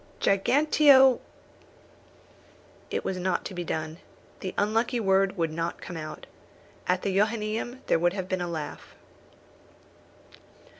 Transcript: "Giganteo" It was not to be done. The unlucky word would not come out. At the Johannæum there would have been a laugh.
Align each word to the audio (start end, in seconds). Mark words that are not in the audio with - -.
"Giganteo" 0.19 1.19
It 2.95 3.05
was 3.05 3.17
not 3.19 3.45
to 3.45 3.53
be 3.53 3.63
done. 3.63 3.99
The 4.39 4.55
unlucky 4.57 4.99
word 4.99 5.37
would 5.37 5.51
not 5.51 5.79
come 5.79 5.95
out. 5.95 6.25
At 6.87 7.03
the 7.03 7.15
Johannæum 7.15 7.81
there 7.85 7.99
would 7.99 8.13
have 8.13 8.27
been 8.27 8.41
a 8.41 8.47
laugh. 8.49 8.95